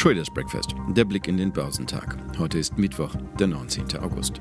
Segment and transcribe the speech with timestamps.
[0.00, 2.16] Traders Breakfast, der Blick in den Börsentag.
[2.38, 3.98] Heute ist Mittwoch, der 19.
[3.98, 4.40] August.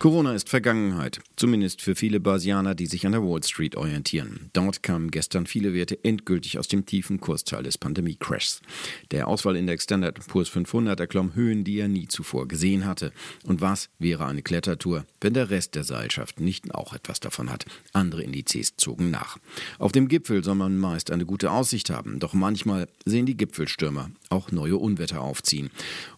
[0.00, 4.48] Corona ist Vergangenheit, zumindest für viele Börsianer, die sich an der Wall Street orientieren.
[4.54, 8.62] Dort kamen gestern viele Werte endgültig aus dem tiefen Kursteil des Pandemie-Crashs.
[9.10, 13.12] Der Auswahlindex Standard Poor's 500 erklomm Höhen, die er nie zuvor gesehen hatte.
[13.44, 17.66] Und was wäre eine Klettertour, wenn der Rest der Seilschaft nicht auch etwas davon hat?
[17.92, 19.36] Andere Indizes zogen nach.
[19.78, 24.10] Auf dem Gipfel soll man meist eine gute Aussicht haben, doch manchmal sehen die Gipfelstürmer
[24.30, 25.68] auch neue Unwetter aufziehen.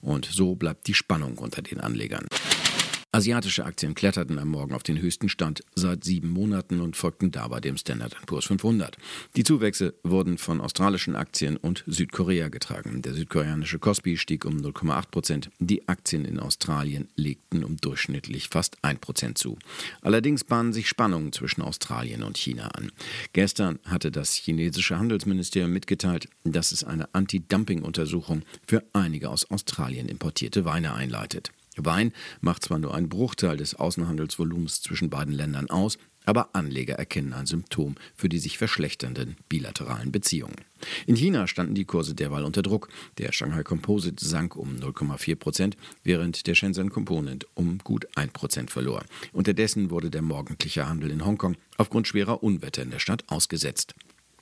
[0.01, 2.29] Und so bleibt die Spannung unter den Anlegern.
[3.15, 7.61] Asiatische Aktien kletterten am Morgen auf den höchsten Stand seit sieben Monaten und folgten dabei
[7.61, 8.97] dem Standard Poor's 500.
[9.37, 13.03] Die Zuwächse wurden von australischen Aktien und Südkorea getragen.
[13.03, 15.51] Der südkoreanische Kospi stieg um 0,8 Prozent.
[15.59, 19.59] Die Aktien in Australien legten um durchschnittlich fast 1 Prozent zu.
[20.00, 22.92] Allerdings bahnen sich Spannungen zwischen Australien und China an.
[23.34, 30.65] Gestern hatte das chinesische Handelsministerium mitgeteilt, dass es eine Anti-Dumping-Untersuchung für einige aus Australien importierte
[30.65, 31.53] Weine einleitet.
[31.77, 37.33] Wein macht zwar nur einen Bruchteil des Außenhandelsvolumens zwischen beiden Ländern aus, aber Anleger erkennen
[37.33, 40.56] ein Symptom für die sich verschlechternden bilateralen Beziehungen.
[41.06, 42.89] In China standen die Kurse derweil unter Druck.
[43.19, 48.70] Der Shanghai Composite sank um 0,4 Prozent, während der Shenzhen Component um gut 1 Prozent
[48.70, 49.05] verlor.
[49.33, 53.95] Unterdessen wurde der morgendliche Handel in Hongkong aufgrund schwerer Unwetter in der Stadt ausgesetzt.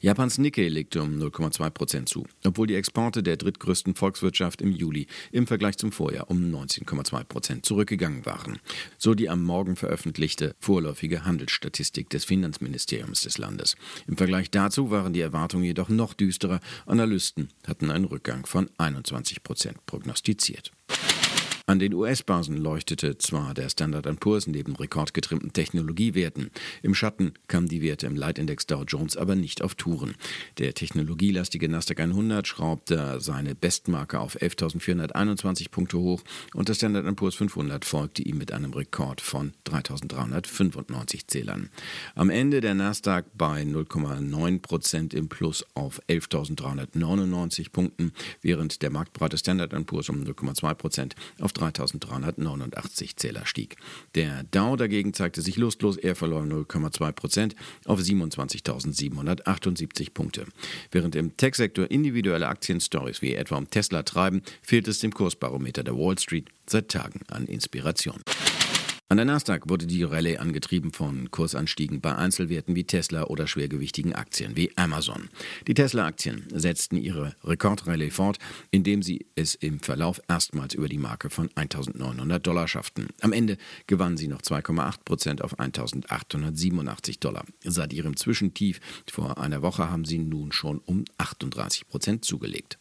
[0.03, 5.07] Japans Nikkei legte um 0,2 Prozent zu, obwohl die Exporte der drittgrößten Volkswirtschaft im Juli
[5.31, 8.61] im Vergleich zum Vorjahr um 19,2 Prozent zurückgegangen waren.
[8.97, 13.77] So die am Morgen veröffentlichte vorläufige Handelsstatistik des Finanzministeriums des Landes.
[14.07, 16.61] Im Vergleich dazu waren die Erwartungen jedoch noch düsterer.
[16.87, 20.73] Analysten hatten einen Rückgang von 21 Prozent prognostiziert.
[21.71, 26.51] An den US-Börsen leuchtete zwar der Standard Poor's neben rekordgetrimmten Technologiewerten.
[26.83, 30.17] Im Schatten kamen die Werte im Leitindex Dow Jones aber nicht auf Touren.
[30.59, 37.37] Der technologielastige Nasdaq 100 schraubte seine Bestmarke auf 11.421 Punkte hoch und der Standard Poor's
[37.37, 41.71] 500 folgte ihm mit einem Rekord von 3.395 Zählern.
[42.17, 48.11] Am Ende der Nasdaq bei 0,9 Prozent im Plus auf 11.399 Punkten,
[48.43, 53.77] während der marktbreite Standard Poor's um 0,2 Prozent auf 3.389 Zähler stieg.
[54.15, 57.55] Der Dow dagegen zeigte sich lustlos, er verlor 0,2 Prozent
[57.85, 60.47] auf 27.778 Punkte.
[60.91, 65.97] Während im Tech-Sektor individuelle Aktienstories wie etwa um Tesla treiben, fehlt es dem Kursbarometer der
[65.97, 68.21] Wall Street seit Tagen an Inspiration.
[69.11, 74.15] An der Nasdaq wurde die Rallye angetrieben von Kursanstiegen bei Einzelwerten wie Tesla oder schwergewichtigen
[74.15, 75.31] Aktien wie Amazon.
[75.67, 78.39] Die Tesla-Aktien setzten ihre Rekordrallye fort,
[78.71, 83.09] indem sie es im Verlauf erstmals über die Marke von 1.900 Dollar schafften.
[83.21, 83.57] Am Ende
[83.89, 87.45] gewannen sie noch 2,8 Prozent auf 1.887 Dollar.
[87.65, 88.79] Seit ihrem Zwischentief
[89.11, 92.79] vor einer Woche haben sie nun schon um 38 Prozent zugelegt.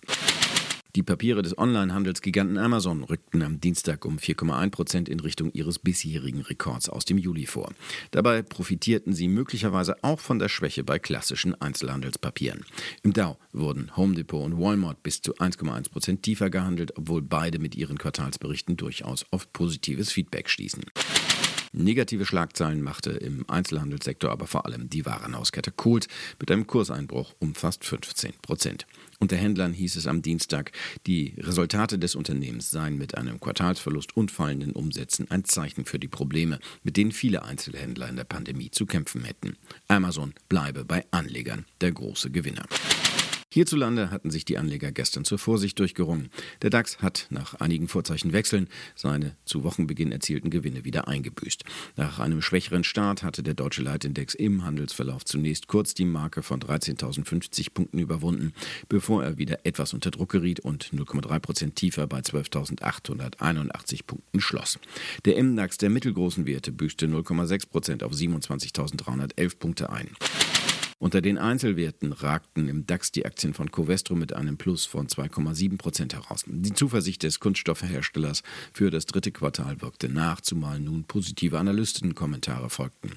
[0.99, 6.41] Die Papiere des Onlinehandelsgiganten Amazon rückten am Dienstag um 4,1 Prozent in Richtung ihres bisherigen
[6.41, 7.71] Rekords aus dem Juli vor.
[8.11, 12.65] Dabei profitierten sie möglicherweise auch von der Schwäche bei klassischen Einzelhandelspapieren.
[13.01, 17.59] Im Dow wurden Home Depot und Walmart bis zu 1,1 Prozent tiefer gehandelt, obwohl beide
[17.59, 20.83] mit ihren Quartalsberichten durchaus auf positives Feedback stießen.
[21.79, 27.55] Negative Schlagzeilen machte im Einzelhandelssektor aber vor allem die Warenhauskette Colt mit einem Kurseinbruch um
[27.55, 28.85] fast 15 Prozent.
[29.19, 30.73] Unter Händlern hieß es am Dienstag,
[31.07, 36.09] die Resultate des Unternehmens seien mit einem Quartalsverlust und fallenden Umsätzen ein Zeichen für die
[36.09, 39.55] Probleme, mit denen viele Einzelhändler in der Pandemie zu kämpfen hätten.
[39.87, 42.65] Amazon bleibe bei Anlegern der große Gewinner.
[43.51, 46.29] Hierzulande hatten sich die Anleger gestern zur Vorsicht durchgerungen.
[46.61, 51.63] Der DAX hat nach einigen Vorzeichenwechseln seine zu Wochenbeginn erzielten Gewinne wieder eingebüßt.
[51.95, 56.59] Nach einem schwächeren Start hatte der deutsche Leitindex im Handelsverlauf zunächst kurz die Marke von
[56.59, 58.53] 13.050 Punkten überwunden,
[58.87, 64.77] bevor er wieder etwas unter Druck geriet und 0,3 Prozent tiefer bei 12.881 Punkten schloss.
[65.25, 70.09] Der MDAX der mittelgroßen Werte büßte 0,6 Prozent auf 27.311 Punkte ein.
[71.01, 75.77] Unter den Einzelwerten ragten im DAX die Aktien von Covestro mit einem Plus von 2,7
[75.77, 76.43] Prozent heraus.
[76.45, 78.43] Die Zuversicht des Kunststoffherstellers
[78.73, 83.11] für das dritte Quartal wirkte nach, zumal nun positive Analystenkommentare folgten.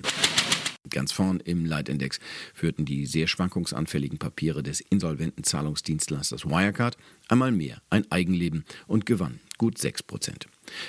[0.91, 2.21] Ganz vorn im Leitindex
[2.55, 6.97] führten die sehr schwankungsanfälligen Papiere des insolventen Zahlungsdienstleisters Wirecard
[7.33, 10.49] einmal mehr ein Eigenleben und gewann gut 6 Prozent.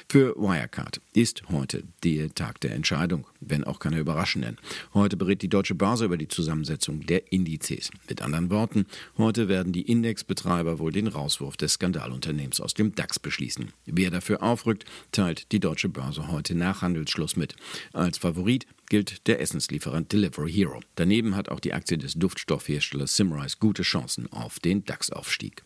[0.09, 4.57] Für Wirecard ist heute der Tag der Entscheidung, wenn auch keine überraschenden.
[4.95, 7.91] Heute berät die Deutsche Börse über die Zusammensetzung der Indizes.
[8.09, 8.87] Mit anderen Worten,
[9.17, 13.71] heute werden die Indexbetreiber wohl den Rauswurf des Skandalunternehmens aus dem DAX beschließen.
[13.85, 17.55] Wer dafür aufrückt, teilt die Deutsche Börse heute nach Handelsschluss mit.
[17.93, 20.79] Als Favorit gilt der Essenslieferant Delivery Hero.
[20.95, 25.63] Daneben hat auch die Aktie des Duftstoffherstellers Simrise gute Chancen auf den DAX-Aufstieg.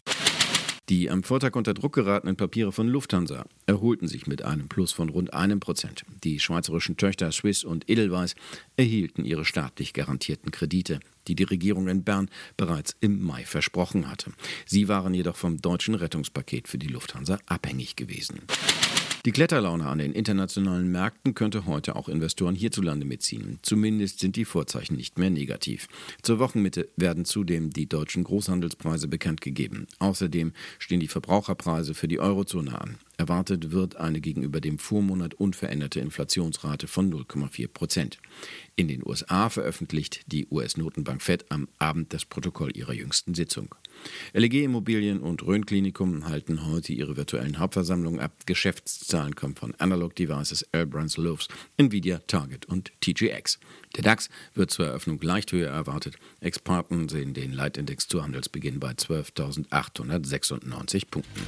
[0.90, 5.10] Die am Vortag unter Druck geratenen Papiere von Lufthansa erholten sich mit einem Plus von
[5.10, 6.06] rund einem Prozent.
[6.24, 8.36] Die schweizerischen Töchter Swiss und Edelweiss
[8.78, 14.32] erhielten ihre staatlich garantierten Kredite, die die Regierung in Bern bereits im Mai versprochen hatte.
[14.66, 18.40] Sie waren jedoch vom deutschen Rettungspaket für die Lufthansa abhängig gewesen.
[19.28, 23.60] Die Kletterlaune an den internationalen Märkten könnte heute auch Investoren hierzulande mitziehen.
[23.62, 25.90] Zumindest sind die Vorzeichen nicht mehr negativ.
[26.22, 29.88] Zur Wochenmitte werden zudem die deutschen Großhandelspreise bekannt gegeben.
[30.00, 32.96] Außerdem stehen die Verbraucherpreise für die Eurozone an.
[33.20, 38.20] Erwartet wird eine gegenüber dem Vormonat unveränderte Inflationsrate von 0,4 Prozent.
[38.76, 43.74] In den USA veröffentlicht die US-Notenbank Fed am Abend das Protokoll ihrer jüngsten Sitzung.
[44.34, 48.34] LEG Immobilien und Rhön Klinikum halten heute ihre virtuellen Hauptversammlungen ab.
[48.46, 51.48] Geschäftszahlen kommen von Analog Devices, Airbrands Loaves,
[51.78, 53.58] Nvidia, Target und TGX.
[53.96, 56.20] Der DAX wird zur Eröffnung leicht höher erwartet.
[56.40, 61.42] Experten sehen den Leitindex zu Handelsbeginn bei 12.896 Punkten.